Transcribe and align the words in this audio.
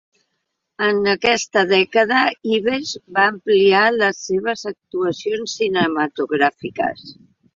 En 0.85 1.09
aquesta 1.09 1.61
dècada 1.71 2.21
Ives 2.55 2.95
va 3.19 3.27
ampliar 3.33 3.83
les 3.97 4.23
seves 4.29 4.65
actuacions 4.73 5.57
cinematogràfiques. 5.61 7.07